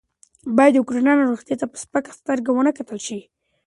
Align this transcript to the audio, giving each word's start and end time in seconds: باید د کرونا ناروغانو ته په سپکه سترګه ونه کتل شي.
باید 0.57 0.73
د 0.75 0.79
کرونا 0.87 1.13
ناروغانو 1.19 1.47
ته 1.59 1.65
په 1.71 1.77
سپکه 1.83 2.11
سترګه 2.19 2.49
ونه 2.53 2.71
کتل 2.77 2.99
شي. 3.07 3.19